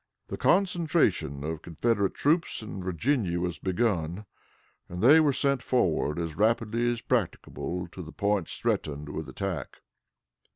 The 0.29 0.35
concentration 0.37 1.43
of 1.43 1.61
Confederate 1.61 2.15
troops 2.15 2.63
in 2.63 2.83
Virginia 2.83 3.39
was 3.39 3.59
begun, 3.59 4.25
and 4.89 4.99
they 4.99 5.19
were 5.19 5.31
sent 5.31 5.61
forward 5.61 6.17
as 6.17 6.35
rapidly 6.35 6.89
as 6.91 7.01
practicable 7.01 7.87
to 7.91 8.01
the 8.01 8.11
points 8.11 8.57
threatened 8.59 9.09
with 9.09 9.29
attack. 9.29 9.81